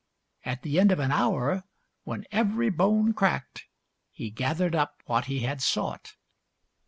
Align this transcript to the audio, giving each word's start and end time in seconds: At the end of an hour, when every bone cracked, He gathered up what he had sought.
At 0.43 0.63
the 0.63 0.79
end 0.79 0.91
of 0.91 0.97
an 0.97 1.11
hour, 1.11 1.63
when 2.05 2.25
every 2.31 2.71
bone 2.71 3.13
cracked, 3.13 3.67
He 4.09 4.31
gathered 4.31 4.73
up 4.73 4.99
what 5.05 5.25
he 5.25 5.41
had 5.41 5.61
sought. 5.61 6.15